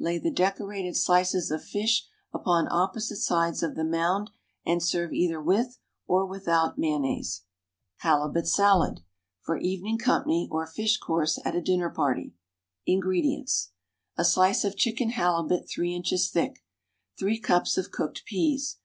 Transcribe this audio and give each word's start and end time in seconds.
Lay 0.00 0.18
the 0.18 0.32
decorated 0.32 0.96
slices 0.96 1.52
of 1.52 1.62
fish 1.62 2.08
upon 2.34 2.66
opposite 2.68 3.18
sides 3.18 3.62
of 3.62 3.76
the 3.76 3.84
mound, 3.84 4.32
and 4.66 4.82
serve 4.82 5.12
either 5.12 5.40
with 5.40 5.78
or 6.08 6.26
without 6.26 6.78
mayonnaise. 6.78 7.42
=Halibut 7.98 8.48
Salad.= 8.48 9.02
(For 9.40 9.56
evening 9.56 9.96
company, 9.96 10.48
or 10.50 10.66
fish 10.66 10.96
course 10.98 11.38
at 11.44 11.54
a 11.54 11.62
dinner 11.62 11.90
party.) 11.90 12.34
INGREDIENTS. 12.86 13.70
A 14.16 14.24
slice 14.24 14.64
of 14.64 14.76
chicken 14.76 15.10
halibut, 15.10 15.70
3 15.72 15.94
inches 15.94 16.28
thick. 16.28 16.64
3 17.16 17.38
cups 17.38 17.78
of 17.78 17.92
cooked 17.92 18.24
peas. 18.24 18.74